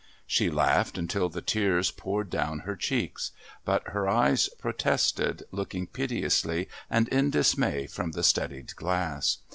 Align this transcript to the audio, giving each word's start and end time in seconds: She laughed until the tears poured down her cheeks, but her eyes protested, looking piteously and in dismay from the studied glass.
She 0.25 0.49
laughed 0.49 0.97
until 0.97 1.29
the 1.29 1.43
tears 1.43 1.91
poured 1.91 2.31
down 2.31 2.61
her 2.61 2.75
cheeks, 2.75 3.33
but 3.63 3.89
her 3.89 4.09
eyes 4.09 4.49
protested, 4.57 5.43
looking 5.51 5.85
piteously 5.85 6.67
and 6.89 7.07
in 7.09 7.29
dismay 7.29 7.85
from 7.85 8.13
the 8.13 8.23
studied 8.23 8.75
glass. 8.75 9.37